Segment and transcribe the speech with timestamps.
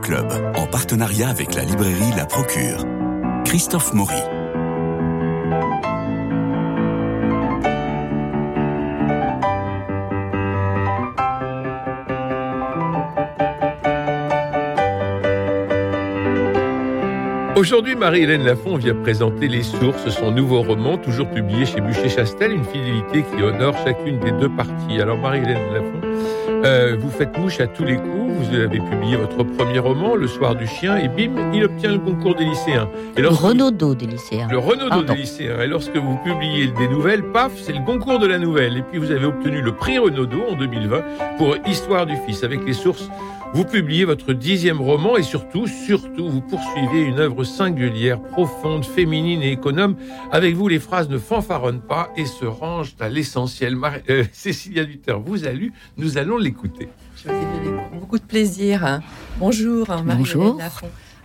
[0.00, 2.86] Club, en partenariat avec la librairie La Procure.
[3.44, 4.22] Christophe Maury.
[17.56, 22.64] Aujourd'hui, Marie-Hélène Lafont vient présenter Les Sources, son nouveau roman, toujours publié chez Bûcher-Chastel, une
[22.64, 25.00] fidélité qui honore chacune des deux parties.
[25.00, 26.01] Alors, Marie-Hélène Lafont,
[26.64, 28.32] euh, vous faites mouche à tous les coups.
[28.38, 31.98] Vous avez publié votre premier roman, Le Soir du Chien, et bim, il obtient le
[31.98, 32.88] concours des lycéens.
[33.16, 34.48] Et le Renaudot des lycéens.
[34.50, 35.60] Le Renaudot des lycéens.
[35.60, 38.76] Et lorsque vous publiez des nouvelles, paf, c'est le concours de la nouvelle.
[38.78, 41.02] Et puis vous avez obtenu le prix Renaudot en 2020
[41.38, 42.44] pour Histoire du Fils.
[42.44, 43.08] Avec les sources,
[43.54, 49.42] vous publiez votre dixième roman et surtout, surtout, vous poursuivez une œuvre singulière, profonde, féminine
[49.42, 49.96] et économe.
[50.30, 53.76] Avec vous, les phrases ne fanfaronnent pas et se rangent à l'essentiel.
[54.08, 56.88] Euh, Cécilia Dutter vous a lu, nous allons l'écouter.
[58.00, 59.00] Beaucoup de plaisir.
[59.38, 60.58] Bonjour, Marie Bonjour.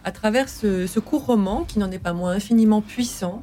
[0.04, 3.42] À travers ce, court roman, qui n'en est pas moins infiniment puissant,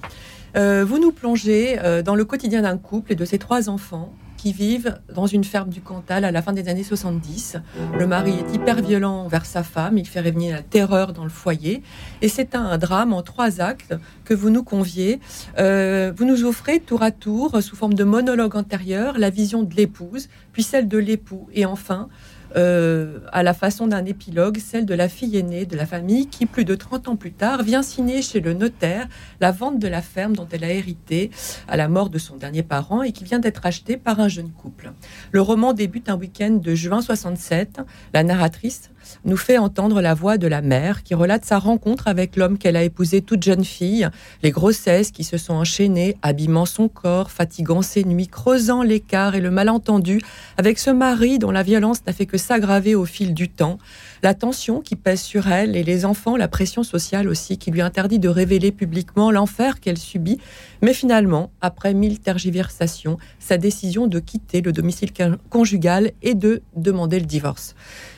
[0.57, 4.13] euh, vous nous plongez euh, dans le quotidien d'un couple et de ses trois enfants
[4.45, 7.57] qui vivent dans une ferme du Cantal à la fin des années 70.
[7.99, 11.31] Le mari est hyper violent envers sa femme, il fait revenir la terreur dans le
[11.31, 11.83] foyer.
[12.21, 13.95] Et c'est un drame en trois actes
[14.27, 15.19] que vous nous conviez.
[15.57, 19.75] Euh, vous nous offrez tour à tour, sous forme de monologue antérieur, la vision de
[19.75, 22.09] l'épouse, puis celle de l'époux, et enfin
[22.57, 26.47] euh, à la façon d'un épilogue, celle de la fille aînée de la famille qui,
[26.47, 29.09] plus de 30 ans plus tard, vient signer chez le notaire
[29.41, 31.33] la vente de la ferme dont elle a hérité
[31.67, 34.51] à la mort de son dernier parent et qui vient d'être achetée par un jeune
[34.51, 34.93] couple.
[35.33, 37.81] Le roman débute un week-end de juin 67.
[38.13, 38.91] La narratrice
[39.25, 42.77] nous fait entendre la voix de la mère qui relate sa rencontre avec l'homme qu'elle
[42.77, 44.09] a épousé toute jeune fille,
[44.43, 49.41] les grossesses qui se sont enchaînées, abîmant son corps, fatiguant ses nuits, creusant l'écart et
[49.41, 50.21] le malentendu
[50.57, 53.79] avec ce mari dont la violence n'a fait que s'aggraver au fil du temps,
[54.23, 57.83] la tension qui pèse sur elle et les enfants, la pression sociale aussi qui lui
[57.83, 60.39] interdit de révéler publiquement l'enfer qu'elle subit,
[60.83, 65.11] mais finalement, après mille tergiversations, sa décision de quitter le domicile
[65.51, 67.75] conjugal et de demander le divorce.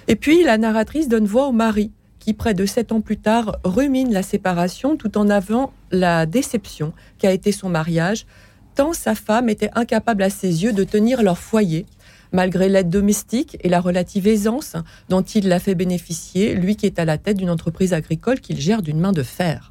[0.09, 1.91] Et puis la narratrice donne voix au mari
[2.21, 6.93] qui, près de sept ans plus tard, rumine la séparation tout en avant la déception
[7.19, 8.27] qu'a été son mariage,
[8.75, 11.87] tant sa femme était incapable à ses yeux de tenir leur foyer,
[12.33, 14.77] malgré l'aide domestique et la relative aisance
[15.09, 18.61] dont il l'a fait bénéficier, lui qui est à la tête d'une entreprise agricole qu'il
[18.61, 19.71] gère d'une main de fer.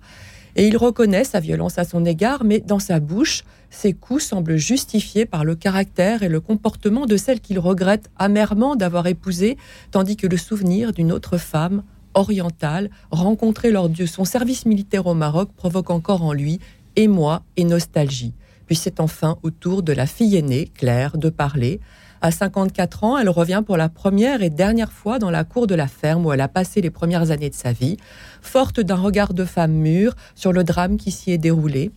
[0.56, 4.56] Et il reconnaît sa violence à son égard, mais dans sa bouche, ses coups semblent
[4.56, 9.58] justifiés par le caractère et le comportement de celle qu'il regrette amèrement d'avoir épousée,
[9.92, 11.84] tandis que le souvenir d'une autre femme,
[12.14, 16.60] orientale, rencontrée lors de son service militaire au Maroc, provoque encore en lui
[16.96, 18.34] émoi et nostalgie.
[18.66, 21.82] Puis c'est enfin au tour de la fille aînée, Claire, de parler.
[22.26, 25.76] À 54 ans, elle revient pour la première et dernière fois dans la cour de
[25.76, 27.98] la ferme où elle a passé les premières années de sa vie,
[28.42, 31.92] forte d'un regard de femme mûre sur le drame qui s'y est déroulé.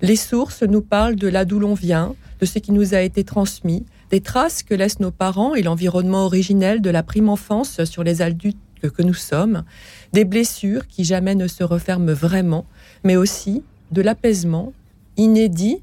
[0.00, 3.24] Les sources nous parlent de là d'où l'on vient, de ce qui nous a été
[3.24, 8.04] transmis, des traces que laissent nos parents et l'environnement originel de la prime enfance sur
[8.04, 9.64] les adultes que nous sommes,
[10.12, 12.66] des blessures qui jamais ne se referment vraiment,
[13.02, 14.72] mais aussi de l'apaisement
[15.16, 15.82] inédit,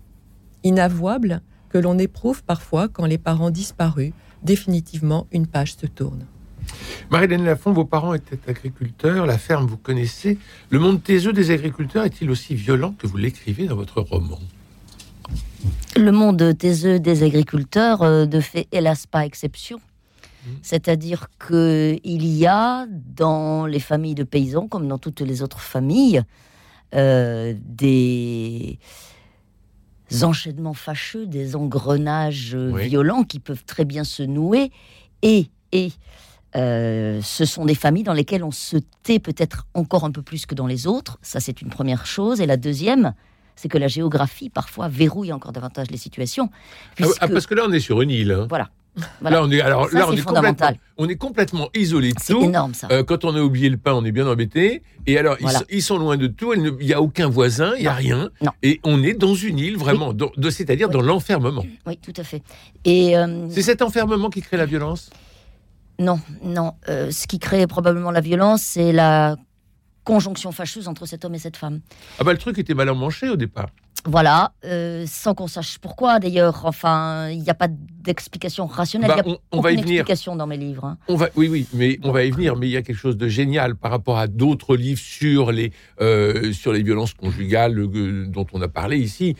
[0.63, 4.13] inavouable, que l'on éprouve parfois quand les parents disparus,
[4.43, 6.25] définitivement une page se tourne.
[7.09, 10.37] Marie-Hélène Lafont, vos parents étaient agriculteurs, la ferme vous connaissez.
[10.69, 14.39] Le monde taiseux des agriculteurs est-il aussi violent que vous l'écrivez dans votre roman?
[15.95, 19.77] Le monde taiseux des agriculteurs euh, ne fait hélas pas exception.
[19.77, 20.49] Mmh.
[20.61, 26.21] C'est-à-dire qu'il y a dans les familles de paysans, comme dans toutes les autres familles,
[26.95, 28.79] euh, des
[30.23, 34.71] enchaînements fâcheux, des engrenages violents qui peuvent très bien se nouer
[35.21, 35.91] et, et
[36.55, 40.45] euh, ce sont des familles dans lesquelles on se tait peut-être encore un peu plus
[40.45, 41.19] que dans les autres.
[41.21, 42.41] Ça, c'est une première chose.
[42.41, 43.13] Et la deuxième,
[43.55, 46.49] c'est que la géographie, parfois, verrouille encore davantage les situations.
[47.01, 48.31] Ah ah, parce que là, on est sur une île.
[48.31, 48.47] Hein.
[48.49, 48.69] Voilà.
[49.21, 52.41] Là, on est, alors, là, on est, complètement, on est complètement isolé de tout.
[52.41, 52.87] énorme, ça.
[52.91, 54.81] Euh, quand on a oublié le pain, on est bien embêté.
[55.07, 55.37] Et alors,
[55.69, 56.53] ils, sont loin de tout.
[56.53, 58.29] Il n'y a aucun voisin, il n'y a rien.
[58.63, 60.13] Et on est dans une île, vraiment,
[60.49, 61.63] c'est-à-dire dans l'enfermement.
[61.85, 62.43] Oui, tout à fait.
[62.85, 65.09] Et euh, C'est cet enfermement qui crée la violence?
[65.97, 66.73] Non, non.
[66.87, 69.35] Euh, ce qui crée probablement la violence, c'est la
[70.03, 71.81] conjonction fâcheuse entre cet homme et cette femme.
[72.19, 73.67] Ah bah le truc était mal emmanché au départ.
[74.05, 74.53] Voilà,
[75.05, 76.61] sans qu'on sache pourquoi d'ailleurs.
[76.63, 77.67] Enfin, il n'y a pas
[77.99, 79.09] d'explication rationnelle.
[79.09, 80.01] Bah, il y a on, va y venir.
[80.01, 80.85] explication dans mes livres.
[80.85, 80.97] Hein.
[81.07, 82.55] On va, oui, oui, mais on va y venir.
[82.55, 85.71] Mais il y a quelque chose de génial par rapport à d'autres livres sur les
[86.01, 89.35] euh, sur les violences conjugales euh, dont on a parlé ici.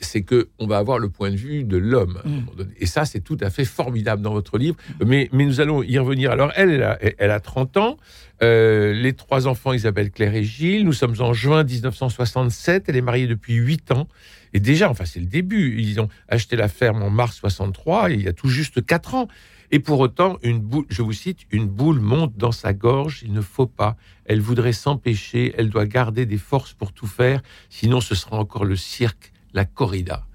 [0.00, 2.20] c'est que on va avoir le point de vue de l'homme.
[2.24, 2.62] Mm.
[2.78, 4.76] Et ça, c'est tout à fait formidable dans votre livre.
[5.04, 6.30] Mais mais nous allons y revenir.
[6.30, 7.96] Alors elle, elle a, elle a 30 ans.
[8.42, 10.84] Euh, les trois enfants, Isabelle, Claire et Gilles.
[10.84, 12.84] Nous sommes en juin 1967.
[12.88, 14.08] Elle est mariée depuis huit ans.
[14.54, 15.80] Et déjà, enfin, c'est le début.
[15.80, 19.28] Ils ont acheté la ferme en mars 63, il y a tout juste quatre ans.
[19.70, 23.32] Et pour autant, une boule, je vous cite, une boule monte dans sa gorge, il
[23.32, 23.96] ne faut pas.
[24.24, 28.64] Elle voudrait s'empêcher, elle doit garder des forces pour tout faire, sinon ce sera encore
[28.64, 30.26] le cirque, la corrida.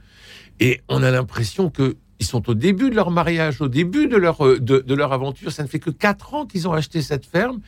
[0.59, 4.15] Et on a l'impression que ils sont au début de leur mariage, au début de
[4.15, 5.51] leur, euh, de, de leur aventure.
[5.51, 7.59] Ça ne fait que quatre ans qu'ils ont acheté cette ferme.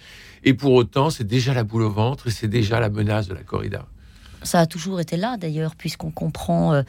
[0.46, 3.34] Et pour autant, c'est déjà la boule au ventre et c'est déjà la menace de
[3.34, 3.88] la corrida.
[4.46, 6.84] Ça a toujours été là d'ailleurs, puisqu'on comprend euh,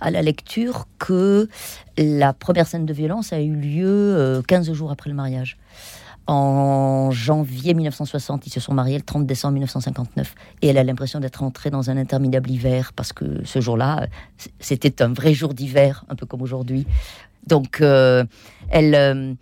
[0.00, 1.48] à la lecture que
[1.96, 5.56] la première scène de violence a eu lieu euh, 15 jours après le mariage.
[6.26, 10.34] En janvier 1960, ils se sont mariés le 30 décembre 1959.
[10.60, 14.06] Et elle a l'impression d'être entrée dans un interminable hiver, parce que ce jour-là,
[14.60, 16.86] c'était un vrai jour d'hiver, un peu comme aujourd'hui.
[17.46, 18.24] Donc, euh,
[18.68, 19.32] elle, euh,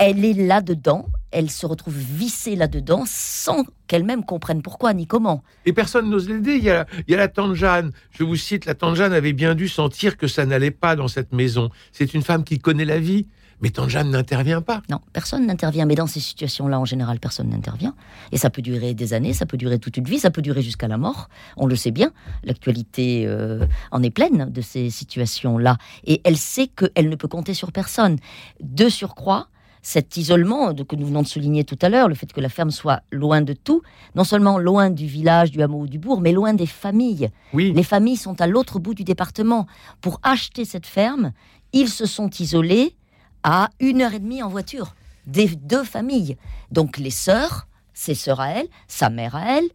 [0.00, 5.42] elle est là-dedans, elle se retrouve vissée là-dedans, sans qu'elle-même comprenne pourquoi ni comment.
[5.66, 6.54] Et personne n'ose l'aider.
[6.54, 7.92] Il y, a, il y a la tante Jeanne.
[8.10, 11.06] Je vous cite, la tante Jeanne avait bien dû sentir que ça n'allait pas dans
[11.06, 11.68] cette maison.
[11.92, 13.26] C'est une femme qui connaît la vie.
[13.60, 14.80] Mais tante Jeanne n'intervient pas.
[14.88, 15.84] Non, personne n'intervient.
[15.84, 17.94] Mais dans ces situations-là, en général, personne n'intervient.
[18.32, 20.62] Et ça peut durer des années, ça peut durer toute une vie, ça peut durer
[20.62, 21.28] jusqu'à la mort.
[21.58, 22.10] On le sait bien.
[22.42, 25.76] L'actualité euh, en est pleine de ces situations-là.
[26.04, 28.16] Et elle sait qu'elle ne peut compter sur personne.
[28.62, 29.48] De surcroît,
[29.82, 32.48] cet isolement de- que nous venons de souligner tout à l'heure, le fait que la
[32.48, 33.82] ferme soit loin de tout,
[34.14, 37.30] non seulement loin du village, du hameau ou du bourg, mais loin des familles.
[37.52, 37.72] Oui.
[37.72, 39.66] Les familles sont à l'autre bout du département.
[40.00, 41.32] Pour acheter cette ferme,
[41.72, 42.96] ils se sont isolés
[43.42, 44.94] à une heure et demie en voiture
[45.26, 46.36] des deux familles.
[46.70, 49.68] Donc les sœurs, ses sœurs à elle, sa mère à elle,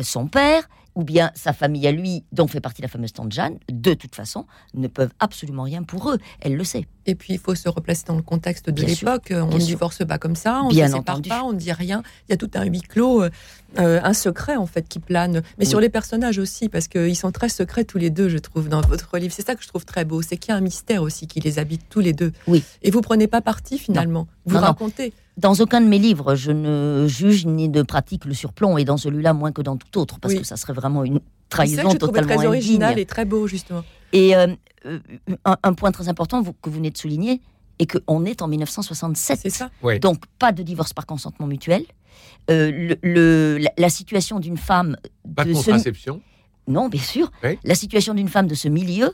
[0.00, 3.58] son père, ou bien sa famille à lui, dont fait partie la fameuse tante Jeanne,
[3.70, 6.18] de toute façon, ne peuvent absolument rien pour eux.
[6.40, 6.86] Elle le sait.
[7.08, 9.32] Et puis, il faut se replacer dans le contexte de l'époque.
[9.34, 11.28] On ne divorce pas comme ça, on ne se sépare entendu.
[11.30, 12.02] pas, on ne dit rien.
[12.28, 13.30] Il y a tout un huis clos, euh,
[13.78, 15.42] euh, un secret en fait qui plane.
[15.58, 15.84] Mais sur Oui.
[15.84, 19.16] les personnages aussi, parce qu'ils sont très secrets tous les deux, je trouve, dans votre
[19.16, 19.32] livre.
[19.34, 21.40] C'est ça que je trouve très beau, c'est qu'il y a un mystère aussi qui
[21.40, 22.32] les habite tous les deux.
[22.46, 22.62] Oui.
[22.82, 24.28] Et vous prenez pas parti finalement.
[24.44, 24.66] Vous Non, non.
[24.66, 25.14] racontez.
[25.38, 28.96] Dans aucun de mes livres, je ne juge ni ne pratique le surplomb, et dans
[28.98, 30.40] celui-là, moins que dans tout autre, parce Oui.
[30.40, 31.20] que ça serait vraiment une
[31.50, 33.02] C'est ça que trahison totalement très original indigne.
[33.02, 33.84] et très beau justement.
[34.12, 34.48] Et euh,
[34.86, 34.98] euh,
[35.44, 37.40] un, un point très important vous- que vous venez de souligner,
[37.78, 39.38] est qu'on est en 1967.
[39.42, 39.70] C'est ça.
[39.82, 39.98] Ouais.
[39.98, 41.84] Donc, pas de divorce par consentement mutuel.
[42.50, 44.96] Euh, le, le- la, la situation d'une femme
[45.36, 46.20] Pas de de ce, contraception.
[46.66, 47.58] non, bien sûr, Oui.
[47.62, 49.12] la situation d'une femme de ce milieu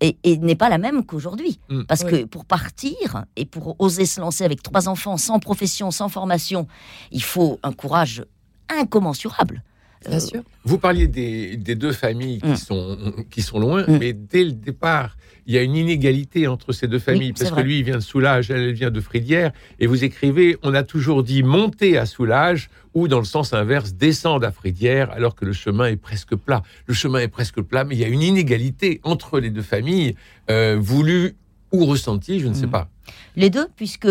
[0.00, 1.58] est- n'est pas la même qu'aujourd'hui.
[1.68, 1.82] Mm.
[1.84, 2.10] Parce Oui.
[2.10, 6.66] que pour partir et pour oser se lancer avec trois enfants, sans profession, sans formation,
[7.10, 8.24] il faut un courage
[8.70, 9.62] incommensurable.
[10.06, 10.42] Bien Euh, sûr.
[10.64, 12.56] Vous parliez des, des deux familles qui, Mm.
[12.56, 12.98] sont,
[13.30, 13.98] qui sont loin, Mm.
[13.98, 15.16] mais dès le départ,
[15.48, 18.00] il y a une inégalité entre ces deux familles, parce que lui, il vient de
[18.00, 22.04] Soulage, elle, elle vient de Fridière, et vous écrivez, on a toujours dit monter à
[22.06, 26.34] Soulage, ou dans le sens inverse, descendre à Fridière, alors que le chemin est presque
[26.34, 26.62] plat.
[26.86, 30.16] Le chemin est presque plat, mais il y a une inégalité entre les deux familles,
[30.50, 31.36] euh, voulue
[31.72, 32.70] ou ressentie, je ne sais Mm.
[32.70, 32.88] pas.
[33.36, 34.08] Les deux, puisque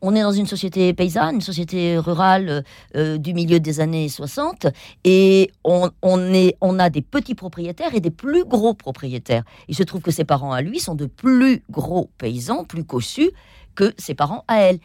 [0.00, 2.64] on est dans une société paysanne, une société rurale
[2.96, 4.66] euh, du milieu des années 60,
[5.04, 9.42] et on, on est, on a des petits propriétaires et des plus gros propriétaires.
[9.68, 13.30] Il se trouve que ses parents à lui sont de plus gros paysans, plus cossus
[13.74, 14.78] que ses parents à elle.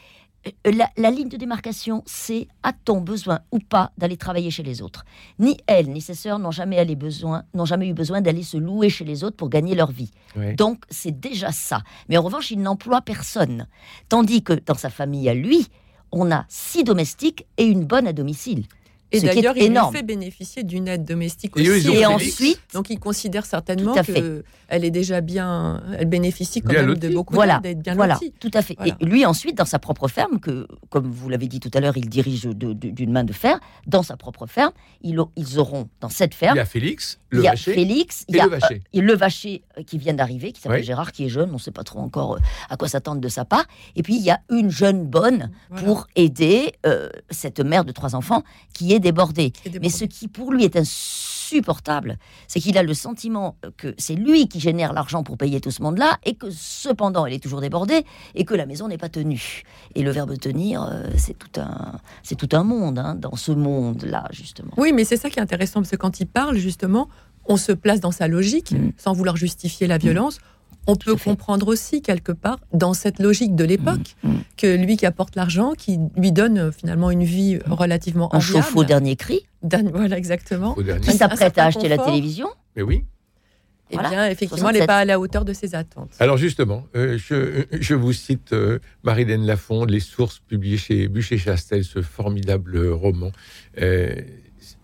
[0.47, 4.81] Euh, La, la ligne de démarcation, c'est a-t-on besoin ou pas d'aller travailler chez les
[4.81, 5.05] autres?
[5.39, 8.57] Ni elle ni ses sœurs n'ont jamais, allé besoin- n'ont jamais eu besoin d'aller se
[8.57, 10.11] louer chez les autres pour gagner leur vie.
[10.55, 11.81] Donc c'est déjà ça.
[12.09, 13.67] Mais en revanche, il n'emploie personne.
[14.09, 15.67] Tandis que dans sa famille à lui,
[16.11, 18.65] on a six domestiques et une bonne à domicile.
[19.13, 19.93] Et ce qui est d'ailleurs, il lui énorme.
[19.95, 21.83] fait bénéficier d'une aide domestique Et eux, aussi.
[21.85, 24.43] ils ont Et ensuite, Donc, il considère certainement qu'elle
[24.85, 28.15] est déjà bien, elle bénéficie quand Bien même de beaucoup voilà, d'aide, d'être bien voilà,
[28.15, 28.33] lotie.
[28.39, 28.75] tout à fait.
[28.77, 28.95] Voilà.
[28.99, 31.95] Et lui ensuite, dans sa propre ferme, que comme vous l'avez dit tout à l'heure,
[31.97, 33.59] il dirige de- de- d'une main de fer.
[33.87, 37.19] Dans sa propre ferme, ils, au- ils auront dans cette Il ferme y a Félix,
[37.31, 38.81] il le y a vacher, Félix, il et y a le vacher.
[38.95, 40.85] euh, le vacher euh, qui vient d'arriver, qui s'appelle Oui.
[40.85, 42.39] Gérard, qui est jeune, on ne sait pas trop encore euh,
[42.69, 43.65] à quoi s'attendre de sa part.
[43.95, 45.85] Et puis il y a une jeune bonne Voilà.
[45.85, 48.43] pour aider euh, cette mère de trois enfants
[48.73, 52.17] qui est est Mais ce qui pour lui est insupportable,
[52.47, 55.81] c'est qu'il a le sentiment que c'est lui qui génère l'argent pour payer tout ce
[55.81, 58.05] monde-là et que cependant elle est toujours débordée
[58.35, 59.63] et que la maison n'est pas tenue.
[59.95, 63.51] Et le verbe tenir, euh, c'est tout un, c'est tout un monde hein, dans ce
[63.51, 64.71] monde-là justement.
[64.77, 67.09] Oui, mais c'est ça qui est intéressant, parce que quand il parle, justement,
[67.45, 68.91] on se place dans sa logique, Mm.
[68.97, 70.39] sans vouloir justifier la violence.
[70.87, 74.33] On peut comprendre aussi, quelque part, dans cette logique de l'époque, Mm.
[74.57, 78.37] que lui qui apporte l'argent, qui lui donne euh, finalement une vie euh, relativement Un
[78.37, 78.63] enviable.
[78.65, 80.75] chauffe-eau dernier cri, Voilà, exactement.
[80.77, 82.47] au qui s'apprête à acheter la télévision.
[82.75, 83.03] Mais oui,
[83.91, 84.87] Eh Voilà, bien, effectivement, elle n'est 67.
[84.87, 86.11] pas à la hauteur de ses attentes.
[86.19, 91.83] Alors justement, euh, je, je vous cite euh, Marilène Lafonde, Les sources publiées chez Bûcher-Chastel,
[91.83, 93.31] ce formidable roman.
[93.81, 94.15] Euh,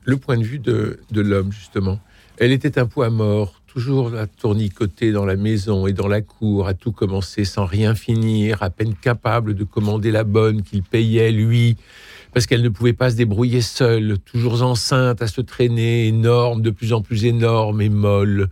[0.06, 2.00] le point de vue de, de l'homme, justement.
[2.38, 6.68] Elle était un poids mort, toujours à tournicoter dans la maison et dans la cour,
[6.68, 11.32] à tout commencer sans rien finir, à peine capable de commander la bonne qu'il payait,
[11.32, 11.78] lui,
[12.34, 16.72] parce qu'elle ne pouvait pas se débrouiller seule, toujours enceinte, à se traîner, énorme, de
[16.72, 18.50] plus en plus énorme et molle.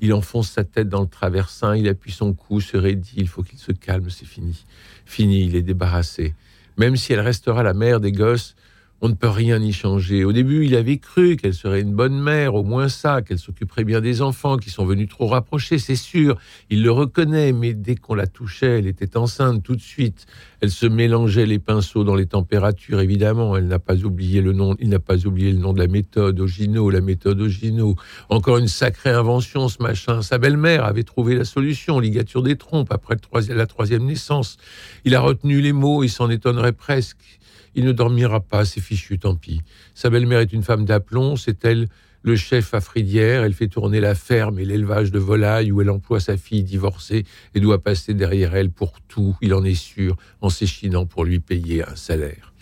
[0.00, 3.42] Il enfonce sa tête dans le traversin, il appuie son cou, se raidit, il faut
[3.42, 4.64] qu'il se calme, c'est fini.
[5.04, 6.34] Fini, il est débarrassé.
[6.78, 8.56] Même si elle restera la mère des gosses,
[9.02, 10.24] on ne peut rien y changer.
[10.24, 13.84] Au début, il avait cru qu'elle serait une bonne mère, au moins ça, qu'elle s'occuperait
[13.84, 16.36] bien des enfants qui sont venus trop rapprochés, c'est sûr.
[16.70, 20.26] Il le reconnaît, mais dès qu'on la touchait, elle était enceinte tout de suite.
[20.62, 23.56] Elle se mélangeait les pinceaux dans les températures, évidemment.
[23.56, 26.40] Elle n'a pas oublié le nom, il n'a pas oublié le nom de la méthode
[26.40, 27.96] Ogino, la méthode Ogino.
[28.30, 30.22] Encore une sacrée invention, ce machin.
[30.22, 33.16] Sa belle-mère avait trouvé la solution, ligature des trompes, après
[33.50, 34.56] la troisième naissance.
[35.04, 37.38] Il a retenu les mots, il s'en étonnerait presque.
[37.76, 39.60] Il ne dormira pas, c'est fichu, tant pis.
[39.94, 41.88] Sa belle-mère est une femme d'aplomb, c'est elle
[42.22, 43.44] le chef à Fridière.
[43.44, 47.24] Elle fait tourner la ferme et l'élevage de volailles où elle emploie sa fille divorcée
[47.54, 51.38] et doit passer derrière elle pour tout, il en est sûr, en s'échinant pour lui
[51.38, 52.52] payer un salaire.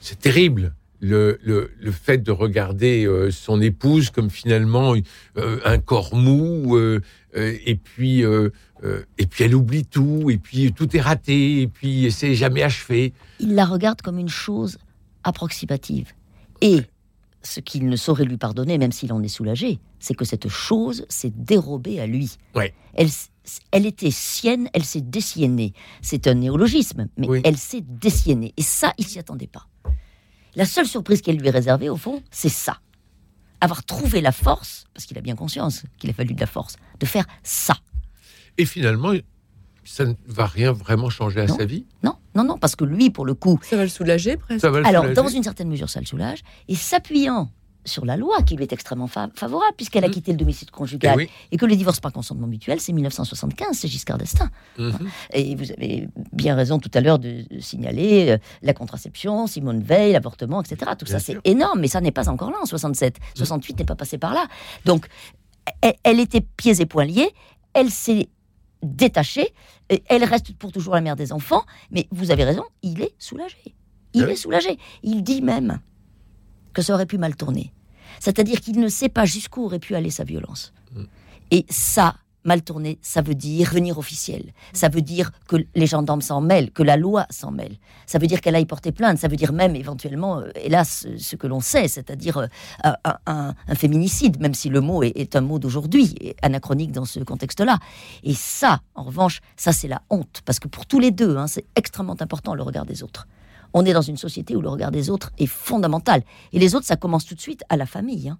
[0.00, 0.75] C'est terrible.
[1.00, 4.94] Le, le, le fait de regarder euh, son épouse comme finalement
[5.36, 7.00] euh, un corps mou, euh,
[7.34, 12.34] et puis et puis elle oublie tout, et puis tout est raté, et puis c'est
[12.34, 13.12] jamais achevé.
[13.40, 14.78] Il la regarde comme une chose
[15.24, 16.12] approximative.
[16.62, 16.80] Et
[17.42, 21.04] ce qu'il ne saurait lui pardonner, même s'il en est soulagé, c'est que cette chose
[21.08, 22.36] s'est dérobée à lui.
[22.54, 22.72] Ouais.
[22.94, 23.08] Elle,
[23.70, 25.72] elle était sienne, elle s'est désiennée.
[26.00, 27.40] C'est un néologisme, mais Oui.
[27.44, 28.54] elle s'est désiennée.
[28.56, 29.66] Et ça, il s'y attendait pas.
[30.56, 32.78] La seule surprise qu'elle lui est réservée, au fond, c'est ça.
[33.60, 36.76] Avoir trouvé la force, parce qu'il a bien conscience qu'il a fallu de la force,
[36.98, 37.76] de faire ça.
[38.58, 39.12] Et finalement,
[39.84, 41.56] ça ne va rien vraiment changer à Non.
[41.56, 41.86] sa vie?
[42.02, 44.60] Non, non, non, parce que lui, pour le coup, Ça va le soulager presque.
[44.62, 45.22] Ça va le Alors, soulager.
[45.22, 46.40] dans une certaine mesure, ça le soulage.
[46.68, 47.50] Et s'appuyant
[47.86, 50.12] sur la loi qui lui est extrêmement fa- favorable, puisqu'elle a Mhm.
[50.12, 51.30] quitté le domicile Eh conjugal, oui.
[51.50, 54.50] et que le divorce par consentement mutuel, c'est 1975, c'est Giscard d'Estaing.
[54.78, 55.08] Mhm.
[55.32, 60.12] Et vous avez bien raison tout à l'heure de signaler euh, la contraception, Simone Veil,
[60.12, 60.90] l'avortement, etc.
[60.98, 63.16] Tout Bien ça, c'est énorme, mais ça n'est pas encore là en 67.
[63.34, 64.46] 68 n'est pas passé par là.
[64.84, 65.06] Donc,
[65.80, 67.30] elle, elle était pieds et poings liés,
[67.72, 68.28] elle s'est
[68.82, 69.52] détachée,
[70.08, 73.74] elle reste pour toujours la mère des enfants, mais vous avez raison, il est soulagé.
[74.14, 74.32] Il oui.
[74.32, 74.78] est soulagé.
[75.02, 75.80] Il dit même
[76.72, 77.72] que ça aurait pu mal tourner.
[78.20, 80.72] C'est-à-dire qu'il ne sait pas jusqu'où aurait pu aller sa violence.
[80.94, 81.02] Mm.
[81.52, 84.52] Et ça, mal tourné, ça veut dire venir officiel.
[84.72, 87.76] Ça veut dire que les gendarmes s'en mêlent, que la loi s'en mêle.
[88.06, 89.18] Ça veut dire qu'elle aille porter plainte.
[89.18, 92.46] Ça veut dire même éventuellement, euh, hélas, ce que l'on sait, c'est-à-dire euh,
[92.84, 92.94] un,
[93.26, 97.18] un- un féminicide, même si le mot est, est un mot d'aujourd'hui, anachronique dans ce
[97.18, 97.78] contexte-là.
[98.22, 101.48] Et ça, en revanche, ça c'est la honte, parce que pour tous les deux, hein,
[101.48, 103.26] c'est extrêmement important le regard des autres.
[103.78, 106.22] On est dans une société où le regard des autres est fondamental.
[106.54, 108.30] Et les autres, ça commence tout de suite à la famille.
[108.30, 108.38] hein.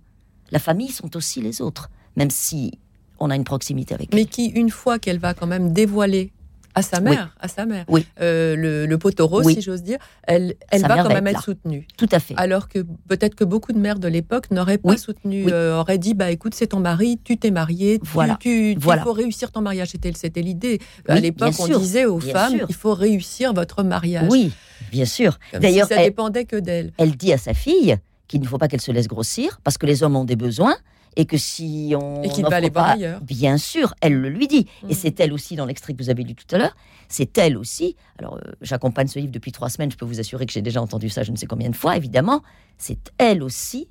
[0.50, 2.78] La famille sont aussi les autres, même si
[3.18, 4.16] on a une proximité avec eux.
[4.16, 6.32] Mais qui, une fois qu'elle va quand même dévoiler
[6.76, 8.06] à sa mère, à sa mère, Oui.
[8.20, 8.98] euh, le, le
[9.44, 9.54] Oui.
[9.54, 11.88] si j'ose dire, elle, va quand même être soutenue.
[11.96, 12.34] Tout à fait.
[12.36, 16.12] Alors que peut-être que beaucoup de mères de l'époque n'auraient pas soutenu, euh, auraient dit
[16.12, 18.36] bah écoute c'est ton mari, tu t'es marié, Voilà.
[18.38, 19.02] tu, il Voilà.
[19.02, 19.88] faut réussir ton mariage.
[19.88, 20.78] C'était c'était l'idée.
[21.08, 22.66] à l'époque, on disait aux Bien femmes sûr.
[22.68, 24.28] il faut réussir votre mariage.
[24.30, 24.52] Oui,
[24.92, 25.38] bien sûr.
[25.58, 26.92] D'ailleurs, si ça elle, dépendait que d'elle.
[26.98, 27.96] elle dit à sa fille
[28.28, 30.76] qu'il ne faut pas qu'elle se laisse grossir parce que les hommes ont des besoins
[31.16, 33.20] et que si on Et qu'il va aller voir pas- ailleurs.
[33.22, 34.66] Bien sûr, elle le lui dit.
[34.88, 36.76] Et c'est elle aussi dans l'extrait que vous avez lu tout à l'heure.
[37.08, 37.96] C'est elle aussi.
[38.18, 39.90] Alors, euh, j'accompagne ce livre depuis trois semaines.
[39.90, 41.96] Je peux vous assurer que j'ai déjà entendu ça, je ne sais combien de fois.
[41.96, 42.42] Évidemment,
[42.78, 43.88] c'est elle aussi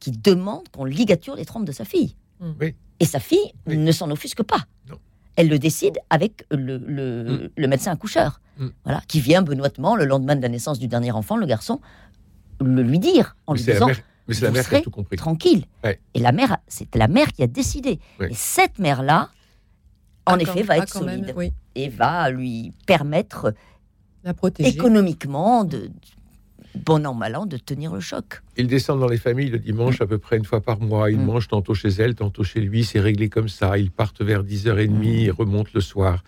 [0.00, 2.16] qui demande qu'on ligature les trompes de sa fille.
[2.60, 2.74] Oui.
[3.00, 3.76] Et sa fille Oui.
[3.78, 4.64] ne s'en offusque pas.
[4.88, 4.96] Non.
[5.36, 8.40] Elle le décide avec le, le, le médecin accoucheur,
[8.84, 11.80] voilà, qui vient benoîtement le lendemain de la naissance du dernier enfant, le garçon,
[12.60, 13.88] le lui dire en lui disant
[14.30, 15.16] mais c'est la mère qui a tout compris.
[15.16, 15.64] tranquille.
[15.84, 16.00] Ouais.
[16.14, 17.98] Et la mère, c'est la mère qui a décidé.
[18.20, 19.28] Et cette mère-là,
[20.26, 23.52] en Ah, effet, quand- va ah, être même, solide oui, et va lui permettre
[24.24, 24.70] la protéger.
[24.70, 25.90] économiquement, de
[26.86, 28.40] bon an mal an, de tenir le choc.
[28.56, 31.10] Ils descendent dans les familles le dimanche à peu près une fois par mois.
[31.10, 31.24] Ils Mm.
[31.24, 32.84] mangent tantôt chez elle, tantôt chez lui.
[32.84, 33.76] C'est réglé comme ça.
[33.76, 35.02] Ils partent vers 10h30 Mm.
[35.04, 36.22] et remontent le soir.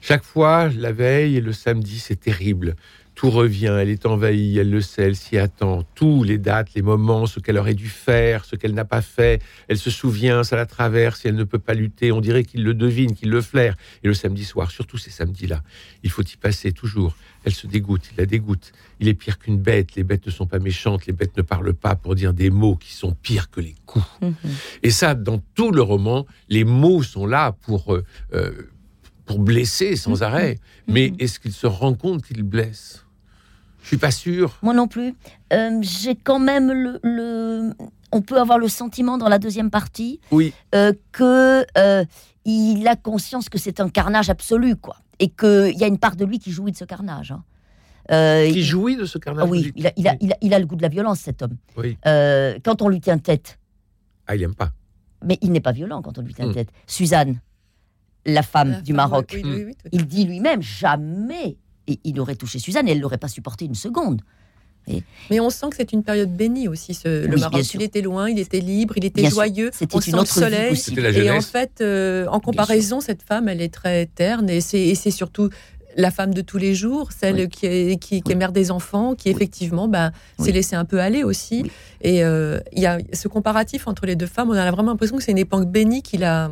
[0.00, 2.74] Chaque fois, la veille et le samedi, c'est terrible.
[3.14, 5.84] Tout revient, elle est envahie, elle le sait, elle s'y attend.
[5.94, 9.42] Tous les dates, les moments, ce qu'elle aurait dû faire, ce qu'elle n'a pas fait,
[9.68, 12.10] elle se souvient, ça la traverse et elle ne peut pas lutter.
[12.10, 13.76] On dirait qu'il le devine, qu'il le flaire.
[14.02, 15.62] Et le samedi soir, surtout ces samedis-là,
[16.02, 17.14] il faut y passer toujours.
[17.44, 18.72] Elle se dégoûte, il la dégoûte.
[19.00, 19.94] Il est pire qu'une bête.
[19.96, 22.76] Les bêtes ne sont pas méchantes, les bêtes ne parlent pas pour dire des mots
[22.76, 24.04] qui sont pires que les coups.
[24.20, 24.34] Mhm.
[24.82, 28.52] Et ça, dans tout le roman, les mots sont là pour, euh, euh,
[29.26, 30.58] pour blesser sans arrêt.
[30.88, 33.04] Mais est-ce qu'il se rend compte qu'il blesse?
[33.82, 34.58] Je suis pas sûr.
[34.62, 35.14] Moi non plus.
[35.52, 37.72] Euh, J'ai quand même le, le-
[38.12, 40.52] On peut avoir le sentiment dans la deuxième partie Oui.
[40.74, 42.04] euh, que euh,
[42.44, 46.16] il a conscience que c'est un carnage absolu, quoi, et qu'il y a une part
[46.16, 47.32] de lui qui jouit de ce carnage.
[47.32, 47.42] hein.
[48.10, 50.52] Euh, Qui il- jouit de ce carnage oui, il a, il, a, il, a, il
[50.54, 51.56] a le goût de la violence, cet homme.
[51.76, 51.96] Oui.
[52.06, 53.58] Euh, quand on lui tient tête,
[54.26, 54.72] Ah, il aime pas.
[55.24, 56.54] mais il n'est pas violent quand on lui tient Mm.
[56.54, 56.68] tête.
[56.88, 57.40] Suzanne,
[58.26, 61.56] la femme La du femme, Maroc, oui, oui, oui, tout à il dit lui-même jamais.
[61.88, 64.22] Et il aurait touché Suzanne et elle l'aurait pas supporté une seconde.
[65.30, 67.62] Mais on sent que c'est une période bénie aussi, ce- le Maroc.
[67.74, 69.70] Il était loin, il était libre, il était Bien joyeux.
[69.72, 70.76] C'était on une sent le autre soleil.
[70.96, 75.10] la Et en fait, euh, en comparaison, cette femme, elle est très terne et c'est
[75.10, 75.50] surtout
[75.96, 77.48] la femme de tous les jours, celle Oui.
[77.48, 79.34] qui, est, qui, qui mère des enfants, qui Oui.
[79.36, 80.46] effectivement bah, Oui.
[80.46, 81.62] s'est laissée un peu aller aussi.
[81.64, 81.70] Oui.
[82.00, 85.16] Et euh, il y a ce comparatif entre les deux femmes, on a vraiment l'impression
[85.16, 86.50] que c'est une époque bénie qu'il a,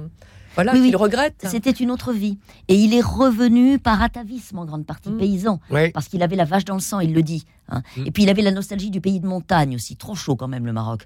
[0.55, 0.87] voilà, Oui, oui.
[0.87, 1.45] qu'il regrette.
[1.49, 2.39] C'était une autre vie.
[2.69, 5.19] Et il est revenu par atavisme en grande partie, Mm.
[5.19, 5.61] paysan.
[5.71, 5.91] Ouais.
[5.91, 7.45] Parce qu'il avait la vache dans le sang, il le dit.
[7.71, 7.83] Hein.
[7.97, 8.07] Mm.
[8.07, 10.67] Et puis il avait la nostalgie du pays de montagne aussi, trop chaud quand même
[10.67, 11.05] le Maroc.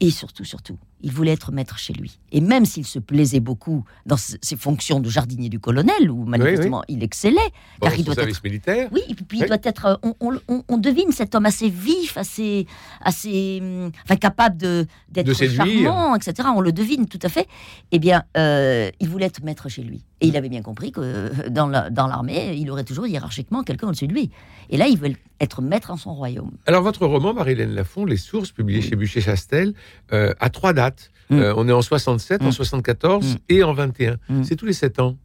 [0.00, 2.18] Et surtout, surtout, il voulait être maître chez lui.
[2.32, 6.82] Et même s'il se plaisait beaucoup dans ses fonctions de jardinier du colonel, où manifestement
[6.88, 7.36] il excellait,
[7.80, 8.88] Bon, car il doit service militaire.
[8.92, 9.38] Oui, et puis, Oui.
[9.42, 9.86] il doit être.
[9.86, 12.66] euh, On, on- on- on devine cet homme assez vif, assez,
[13.00, 16.48] assez, hum, enfin capable de d'être charmant, etc.
[16.54, 17.46] On le devine tout à fait.
[17.92, 21.00] Eh bien, euh, il voulait être maître chez lui, et il avait bien compris que
[21.02, 24.30] euh, dans la- dans l'armée, il aurait toujours hiérarchiquement quelqu'un au-dessus de lui.
[24.70, 26.52] Et là, il veut être maître en son royaume.
[26.66, 29.74] Alors, votre roman, Marie-Hélène Lafont, Les Sources, publié chez Bûcher-Chastel,
[30.12, 31.10] euh, a trois dates.
[31.30, 31.38] Mm.
[31.38, 32.52] Euh, on est en 67, en Mm.
[32.52, 33.38] 74 Mm.
[33.48, 34.16] et en 21.
[34.28, 34.44] Mm.
[34.44, 35.16] C'est tous les sept ans.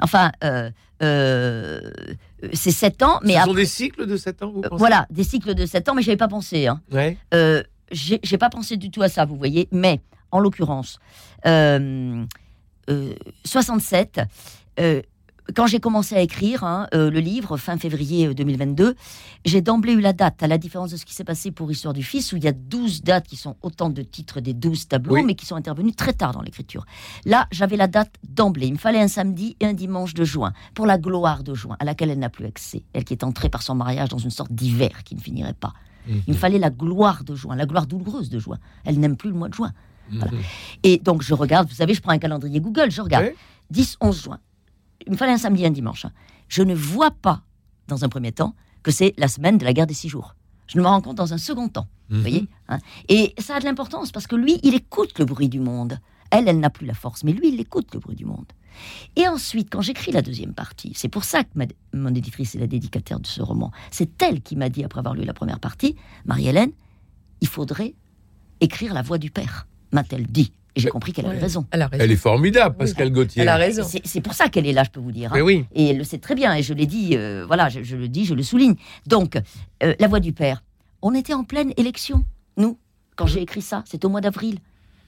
[0.00, 0.70] Enfin, euh,
[1.02, 1.80] euh,
[2.52, 4.78] c'est sept ans, mais Ce sont après, des cycles de sept ans, vous euh, pensez?
[4.78, 6.66] voilà, des cycles de sept ans, mais j'avais pas pensé.
[6.66, 6.80] Hein.
[6.92, 7.16] Ouais.
[7.34, 7.62] Euh,
[7.92, 9.68] j'ai pas pensé du tout à ça, vous voyez.
[9.72, 10.00] Mais
[10.32, 10.98] en l'occurrence,
[13.44, 14.20] 67,
[14.80, 15.02] euh,
[15.54, 18.96] quand j'ai commencé à écrire hein, euh, le livre, fin février euh, 2022,
[19.44, 21.94] j'ai d'emblée eu la date, à la différence de ce qui s'est passé pour Histoire
[21.94, 24.88] du Fils, où il y a 12 dates qui sont autant de titres des 12
[24.88, 25.22] tableaux, Oui.
[25.24, 26.84] mais qui sont intervenus très tard dans l'écriture.
[27.24, 28.66] Là, j'avais la date d'emblée.
[28.66, 31.76] Il me fallait un samedi et un dimanche de juin, pour la gloire de juin,
[31.78, 32.82] à laquelle elle n'a plus accès.
[32.92, 35.74] Elle qui est entrée par son mariage dans une sorte d'hiver qui ne finirait pas.
[36.08, 36.22] Mhm.
[36.26, 38.58] Il me fallait la gloire de juin, la gloire douloureuse de juin.
[38.84, 39.72] Elle n'aime plus le mois de juin.
[40.82, 43.24] Et donc, je regarde, vous savez, je prends un calendrier Google, je regarde.
[43.26, 43.36] Ouais.
[43.70, 44.38] 10, 11 juin.
[45.06, 46.04] Il me fallait un samedi et un dimanche.
[46.04, 46.12] hein.
[46.48, 47.42] Je ne vois pas,
[47.88, 50.34] dans un premier temps, que c'est la semaine de la guerre des six jours.
[50.68, 51.86] Je ne me rends compte dans un second temps.
[52.08, 52.16] Mhm.
[52.16, 52.78] Vous voyez hein.
[53.08, 55.98] Et ça a de l'importance parce que lui, il écoute le bruit du monde.
[56.30, 58.46] Elle, elle n'a plus la force, mais lui, il écoute le bruit du monde.
[59.16, 61.64] Et ensuite, quand j'écris la deuxième partie, c'est pour ça que ma-
[61.94, 63.70] mon éditrice est la dédicataire de ce roman.
[63.90, 66.72] C'est elle qui m'a dit, après avoir lu la première partie, Marie-Hélène,
[67.40, 67.94] il faudrait
[68.60, 70.52] écrire la voix du père, m'a-t-elle dit.
[70.74, 71.64] Et j'ai compris qu'elle avait raison.
[71.70, 72.04] Elle a raison.
[72.04, 72.84] Elle est formidable, Oui.
[72.84, 73.42] Pascal Gauthier.
[73.42, 73.82] Elle a raison.
[73.88, 75.30] C'est c'est pour ça qu'elle est là, je peux vous dire.
[75.32, 75.36] hein.
[75.36, 75.64] Mais oui.
[75.74, 78.08] Et elle le sait très bien, et je l'ai dit, euh, voilà, je, je le
[78.08, 78.74] dis, je le souligne.
[79.06, 79.36] Donc,
[79.82, 80.62] euh, la voix du père.
[81.00, 82.24] On était en pleine élection,
[82.58, 82.78] nous,
[83.16, 84.58] quand j'ai écrit ça, c'était au mois d'avril.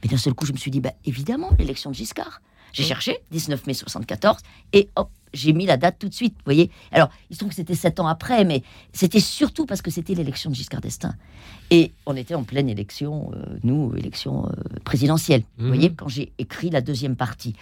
[0.02, 2.40] Mais d'un seul coup, je me suis dit, bah, évidemment, l'élection de Giscard.
[2.72, 4.38] J'ai cherché, 19 mai 74,
[4.72, 6.70] et hop, j'ai mis la date tout de suite, vous voyez.
[6.92, 8.62] Alors, il se trouve que c'était sept ans après, mais
[8.92, 11.14] c'était surtout parce que c'était l'élection de Giscard d'Estaing.
[11.70, 14.50] Et on était en pleine élection, euh, nous, élection euh,
[14.84, 15.68] présidentielle, vous Mhm.
[15.74, 17.54] voyez, quand j'ai écrit la deuxième partie.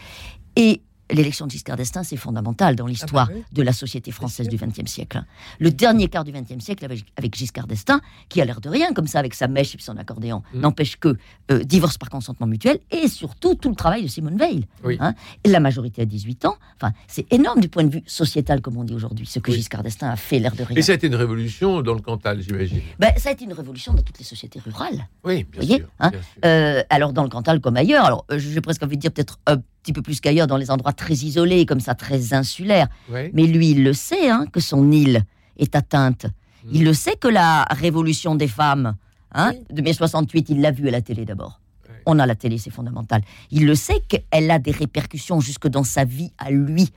[0.57, 3.45] Et l'élection de Giscard d'Estaing, c'est fondamental dans l'histoire Ah bah oui.
[3.53, 5.19] de la société française du XXe siècle.
[5.19, 5.27] hein.
[5.61, 6.85] Le dernier quart du XXe siècle
[7.17, 9.97] avec, Giscard d'Estaing, qui a l'air de rien, comme ça, avec sa mèche et son
[9.97, 10.61] accordéon, Mhm.
[10.61, 11.17] n'empêche que
[11.51, 14.67] euh, divorce par consentement mutuel et surtout tout le travail de Simone Veil.
[14.85, 14.97] Oui.
[15.01, 15.15] hein.
[15.45, 18.77] Et la majorité à 18 ans, enfin, c'est énorme du point de vue sociétal, comme
[18.77, 19.57] on dit aujourd'hui, ce que Oui.
[19.59, 20.77] Giscard d'Estaing a fait, l'air de rien.
[20.77, 22.81] Et ça a été une révolution dans le Cantal, j'imagine.
[22.99, 25.07] Ben, ça a été une révolution dans toutes les sociétés rurales.
[25.25, 25.89] Oui, bien voyez, sûr.
[26.01, 26.31] hein, bien sûr.
[26.45, 29.39] Euh, alors dans le Cantal comme ailleurs, alors euh, j'ai presque envie de dire peut-être
[29.47, 32.89] un petit peu plus qu'ailleurs dans les endroits très isolés, comme ça, très insulaires.
[33.09, 33.31] Ouais.
[33.35, 35.23] Mais lui, il le sait, hein, que son île
[35.59, 36.27] est atteinte.
[36.65, 36.69] Mm.
[36.73, 38.97] Il le sait que la révolution des femmes
[39.33, 39.65] hein, Oui.
[39.77, 41.61] de mai 68, il l'a vue à la télé d'abord.
[41.89, 41.95] Ouais.
[42.07, 43.23] On a la télé, c'est fondamental.
[43.53, 46.91] Il le sait qu'elle a des répercussions jusque dans sa vie à lui,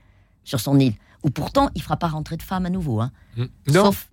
[0.44, 0.94] sur son île.
[1.24, 3.02] Où pourtant, il ne fera pas rentrer de femmes à nouveau.
[3.02, 3.46] Hein, Mm.
[3.68, 3.84] Non.
[3.86, 4.10] sauf,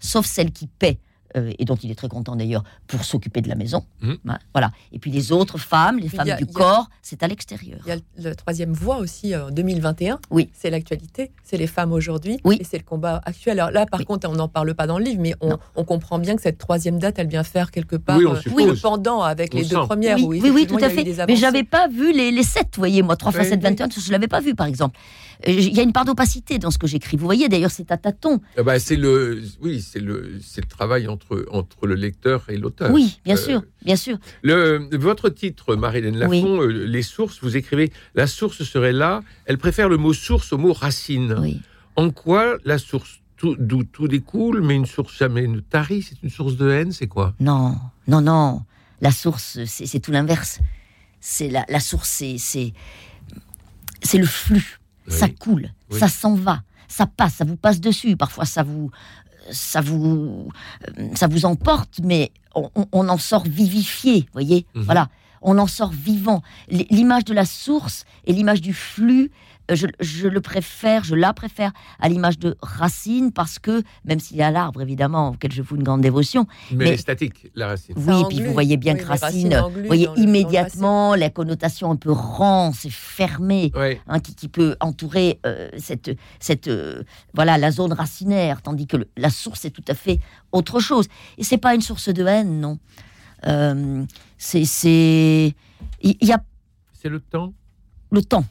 [0.00, 0.98] sauf celle qui paie
[1.36, 3.84] euh, et dont il est très content d'ailleurs pour s'occuper de la maison.
[4.02, 4.16] Hein,
[4.54, 4.70] Voilà.
[4.92, 7.80] Et puis les autres femmes, les femmes a- du corps, c'est à l'extérieur.
[7.84, 10.18] Il y a le- la troisième voie aussi euh, en 2021.
[10.30, 10.50] Oui.
[10.52, 12.38] C'est l'actualité, c'est les femmes aujourd'hui.
[12.44, 12.56] Oui.
[12.60, 13.58] Et c'est le combat actuel.
[13.60, 14.06] Alors là, par Oui.
[14.06, 16.98] contre, on n'en parle pas dans le livre, mais on, comprend bien que cette troisième
[16.98, 18.40] date, elle vient faire quelque part Oui, on euh,
[18.74, 20.16] le pendant avec On les deux premières.
[20.16, 21.04] oui, où oui, tout à fait.
[21.26, 23.62] Mais j'avais pas vu les, les 7, vous voyez, moi, 3 fois Oui, 7, oui.
[23.70, 24.98] 21, je l'avais pas vu, par exemple.
[25.48, 27.16] Euh, Il y a une part d'opacité dans ce que j'écris.
[27.16, 28.40] Vous voyez, d'ailleurs, c'est à tâtons.
[28.56, 32.56] Ah bah, c'est le, oui, c'est le, c'est le travail entre entre le lecteur et
[32.56, 32.90] l'auteur.
[32.90, 34.18] Oui, bien Euh, sûr, bien sûr.
[34.42, 36.64] Le, votre titre, Marie-Hélène Lafont, Oui.
[36.66, 39.22] euh, les sources, vous écrivez la source serait là.
[39.46, 41.34] Elle préfère le mot source au mot racine.
[41.40, 41.60] Oui.
[41.96, 46.30] En quoi la source, d'où tout découle, mais une source jamais ne tarit, c'est une
[46.30, 47.34] source de haine, c'est quoi?
[47.40, 48.62] Non, non, non.
[49.00, 50.60] La source, c'est tout l'inverse.
[51.20, 52.08] C'est la, la source,
[52.38, 52.72] c'est
[54.02, 54.78] c'est le flux.
[55.08, 55.98] Ça coule, Oui.
[55.98, 58.16] ça s'en va, ça passe, ça vous passe dessus.
[58.16, 58.90] Parfois, ça vous
[59.50, 60.48] ça vous
[60.98, 64.26] euh, ça vous emporte, mais on, en sort vivifié.
[64.32, 64.82] Voyez, Mhm.
[64.82, 65.08] voilà,
[65.40, 66.42] on en sort vivant.
[66.68, 69.30] L'image de la source et l'image du flux.
[69.72, 74.20] Euh, Je, je le préfère, je la préfère à l'image de racine parce que, même
[74.20, 76.96] s'il y a l'arbre évidemment auquel je voue une grande dévotion, Mais, Mais- elle est
[76.98, 77.94] statique, la racine.
[77.96, 81.96] oui, Ça puis vous voyez bien Oui, que Racine, vous voyez immédiatement la connotation un
[81.96, 83.72] peu rance et fermée
[84.06, 87.02] hein, qui, qui peut entourer euh, cette, cette euh,
[87.34, 90.20] voilà la zone racinaire, tandis que le- la source est tout à fait
[90.52, 91.06] autre chose.
[91.38, 92.78] Et c'est pas une source de haine, non.
[93.46, 94.04] Euh,
[94.38, 95.54] c'est c'est
[96.02, 96.42] il y, a
[96.92, 97.52] C'est le temps.
[98.10, 98.44] le temps,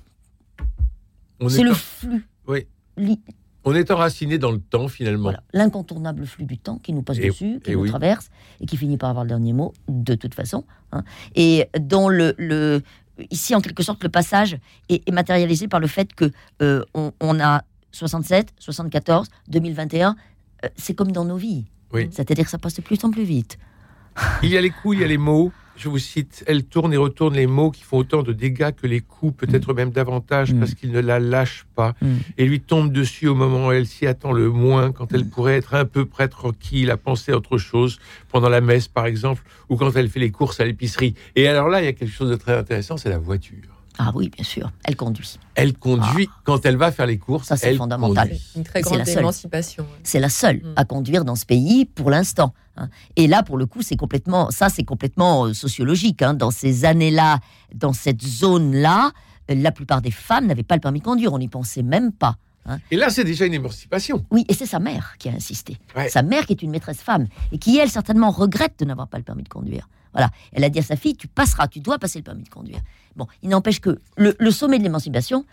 [1.49, 2.67] c'est est, le en- flux, Oui.
[2.97, 3.19] Li-
[3.63, 5.23] on est enraciné dans le temps finalement.
[5.23, 7.89] voilà, l'incontournable flux du temps qui nous passe Et- dessus, qui nous oui.
[7.89, 10.65] traverse et qui finit par avoir le dernier mot de toute façon.
[10.91, 11.03] hein.
[11.35, 12.81] et dont le, le
[13.29, 14.57] ici en quelque sorte le passage
[14.89, 20.15] est, est matérialisé par le fait que euh, on, on a 67, 74, 2021.
[20.65, 21.65] euh, c'est comme dans nos vies.
[21.93, 22.07] Oui.
[22.11, 23.57] C'est-à-dire que ça passe de plus en plus vite.
[24.43, 25.51] Il y a les coups, il y a les mots.
[25.77, 28.85] Je vous cite, elle tourne et retourne les mots qui font autant de dégâts que
[28.85, 30.59] les coups, peut-être même davantage, Mm.
[30.59, 32.07] parce qu'ils ne la lâchent pas, Mm.
[32.37, 35.55] et lui tombent dessus au moment où elle s'y attend le moins, quand elle pourrait
[35.57, 37.97] être un peu près tranquille à penser à autre chose,
[38.29, 41.15] pendant la messe par exemple, ou quand elle fait les courses à l'épicerie.
[41.35, 43.57] Et alors là, il y a quelque chose de très intéressant, c'est la voiture.
[43.97, 45.37] Ah oui, bien sûr, elle conduit.
[45.55, 47.47] Elle conduit quand elle va faire les courses.
[47.47, 48.29] Ça, c'est elle fondamental.
[48.29, 48.41] conduit.
[48.55, 49.19] Une très C'est grande la seule.
[49.19, 49.85] émancipation.
[50.03, 50.73] C'est la seule Mm.
[50.75, 52.53] à conduire dans ce pays pour l'instant.
[52.81, 52.89] Hein.
[53.15, 56.21] Et là, pour le coup, c'est complètement, ça, c'est complètement euh, sociologique.
[56.21, 56.33] hein.
[56.33, 57.39] Dans ces années-là,
[57.73, 59.11] dans cette zone-là,
[59.49, 61.33] euh, la plupart des femmes n'avaient pas le permis de conduire.
[61.33, 62.35] On n'y pensait même pas.
[62.91, 64.23] Et là, c'est déjà une émancipation.
[64.29, 65.77] Oui, et c'est sa mère qui a insisté.
[65.95, 66.09] Ouais.
[66.09, 69.17] Sa mère qui est une maîtresse femme et qui, elle, certainement regrette de n'avoir pas
[69.17, 69.89] le permis de conduire.
[70.13, 70.29] Voilà.
[70.53, 72.79] Elle a dit à sa fille, tu passeras, tu dois passer le permis de conduire.
[73.15, 75.43] Bon, il n'empêche que le, le sommet de l'émancipation,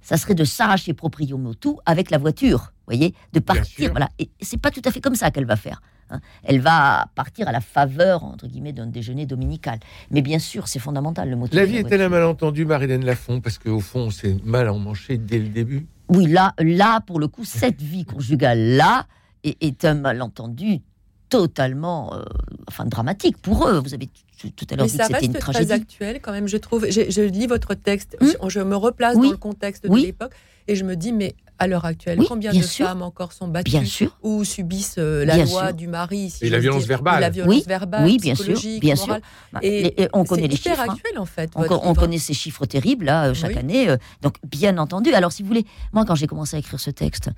[0.00, 3.90] ça serait de s'arracher proprio motu avec la voiture, voyez, de partir.
[3.90, 4.08] Voilà.
[4.20, 5.82] Et c'est pas tout à fait comme ça qu'elle va faire.
[6.10, 6.20] Hein.
[6.44, 9.78] Elle va partir à la faveur, entre guillemets, d'un déjeuner dominical.
[10.10, 11.54] Mais bien sûr, c'est fondamental, le motif.
[11.54, 13.40] La vie est-elle un malentendu, Marilène Lafont?
[13.40, 15.86] Parce qu'au fond, c'est mal emmanché dès le début.
[16.08, 19.06] Oui, là, là, pour le coup, cette vie conjugale-là
[19.44, 20.80] est, est un malentendu
[21.28, 22.22] totalement euh,
[22.68, 23.80] enfin, dramatique pour eux.
[23.80, 24.08] Vous avez
[24.40, 25.72] tout, tout à l'heure dit que c'était une reste très tragédie.
[25.72, 26.86] actuel quand même, je trouve.
[26.88, 28.26] Je, je lis votre texte, Hmm.
[28.44, 29.26] je, je me replace Oui.
[29.26, 30.32] dans le contexte de l'époque
[30.68, 32.86] et je me dis, mais à l'heure actuelle, Oui, combien bien de sûr.
[32.86, 35.74] femmes encore sont battues Bien sûr, ou subissent euh, la Bien loi sûr.
[35.74, 37.16] du mari si Et la violence dire, verbale.
[37.18, 39.06] ou la violence Oui, verbale, oui, bien sûr, psychologique, bien sûr.
[39.06, 39.22] morale.
[39.52, 40.78] Bah, Et on connaît les chiffres.
[40.80, 40.92] hein.
[40.92, 41.50] actuel en fait.
[41.54, 43.58] On, connaît ces chiffres terribles là euh, chaque Oui.
[43.58, 43.88] année.
[43.88, 45.12] euh, donc bien entendu.
[45.14, 47.30] Alors si vous voulez, moi quand j'ai commencé à écrire ce texte,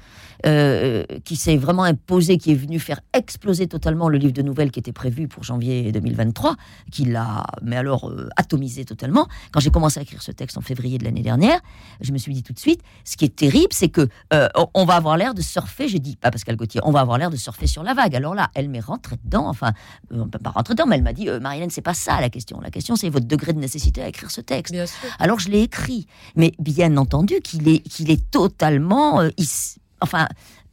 [0.46, 4.70] euh, qui s'est vraiment imposé, qui est venu faire exploser totalement le livre de nouvelles
[4.70, 6.56] qui était prévu pour janvier 2023,
[6.90, 9.26] qui l'a, mais alors euh, atomisé totalement.
[9.52, 11.60] Quand j'ai commencé à écrire ce texte en février de l'année dernière,
[12.00, 14.84] je me suis dit tout de suite, ce qui est terrible, c'est que euh, on-
[14.84, 15.88] va avoir l'air de surfer.
[15.88, 18.14] J'ai dit pas Pascal Gauthier, on va avoir l'air de surfer sur la vague.
[18.16, 19.46] Alors là, elle m'est rentrée dedans.
[19.48, 19.72] Enfin,
[20.12, 22.60] euh, pas rentrer dedans, mais elle m'a dit, euh, Marilène, c'est pas ça la question.
[22.60, 24.72] La question, c'est votre degré de nécessité à écrire ce texte.
[24.72, 25.08] Bien sûr.
[25.18, 30.26] Alors je l'ai écrit, mais bien entendu qu'il est, qu'il est totalement, euh, ici- enfin,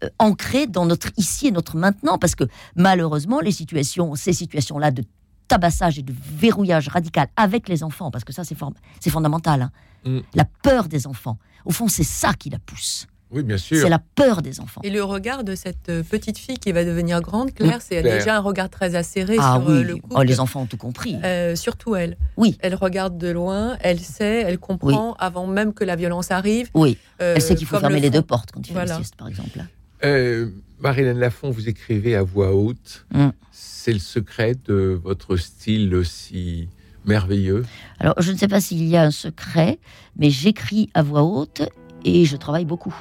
[0.03, 2.43] euh, ancré dans notre ici et notre maintenant, parce que
[2.75, 5.03] malheureusement, les situations, ces situations-là de
[5.47, 9.61] tabassage et de verrouillage radical avec les enfants, parce que ça c'est, for- c'est fondamental,
[9.61, 9.71] hein.
[10.05, 10.19] Mm.
[10.35, 11.37] la peur des enfants.
[11.65, 13.07] Au fond, c'est ça qui la pousse.
[13.31, 13.81] Oui, bien sûr.
[13.81, 14.81] C'est la peur des enfants.
[14.83, 18.17] Et le regard de cette euh, petite fille qui va devenir grande, Claire, c'est Claire.
[18.19, 20.15] déjà un regard très acéré ah sur euh, oui, le couple.
[20.17, 21.15] oh, les enfants ont tout compris.
[21.23, 22.17] Euh, surtout elle.
[22.37, 22.57] Oui.
[22.61, 26.69] Elle regarde de loin, elle sait, elle comprend avant même que la violence arrive.
[26.73, 28.91] oui, Euh, elle sait qu'il faut fermer le les deux portes quand il fait Voilà.
[28.93, 29.59] la sieste, par exemple.
[30.03, 33.05] Euh, Marilène Lafont, vous écrivez à voix haute.
[33.13, 33.29] Mm.
[33.51, 36.67] C'est le secret de votre style si
[37.05, 37.65] merveilleux.
[37.99, 39.79] Alors, je ne sais pas s'il y a un secret,
[40.17, 41.61] mais j'écris à voix haute
[42.03, 42.95] et je travaille beaucoup.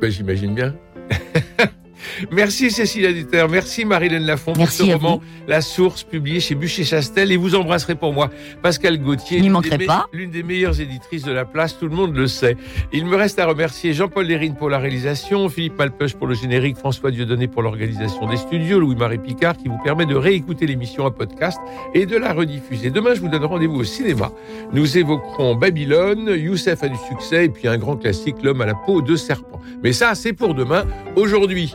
[0.00, 0.74] Ben, J'imagine bien.
[2.30, 5.22] Merci Cécile Aditer, merci Marilène Lafont pour ce à roman vous.
[5.48, 7.32] La Source, publié chez Bûcher-Chastel.
[7.32, 8.30] Et vous embrasserez pour moi
[8.62, 12.26] Pascal Gauthier, l'une des, l'une des meilleures éditrices de la place, tout le monde le
[12.26, 12.56] sait.
[12.92, 16.76] Il me reste à remercier Jean-Paul Lérine pour la réalisation, Philippe Malpeuch pour le générique,
[16.76, 21.10] François Dieudonné pour l'organisation des studios, Louis-Marie Picard qui vous permet de réécouter l'émission en
[21.10, 21.58] podcast
[21.94, 22.90] et de la rediffuser.
[22.90, 24.32] Demain, je vous donne rendez-vous au cinéma.
[24.72, 28.74] Nous évoquerons Babylone, Youssef a du succès et puis un grand classique, L'homme à la
[28.74, 29.60] peau de serpent.
[29.82, 30.84] Mais ça, c'est pour demain.
[31.16, 31.74] Aujourd'hui,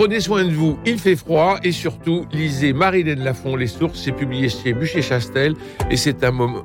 [0.00, 4.12] Prenez soin de vous, il fait froid et surtout lisez Marilène Lafont, Les Sources, c'est
[4.12, 5.54] publié chez Bûcher-Chastel
[5.90, 6.64] et c'est un moment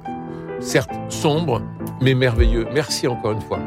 [0.62, 1.62] certes sombre
[2.00, 2.66] mais merveilleux.
[2.74, 3.60] Merci encore une fois.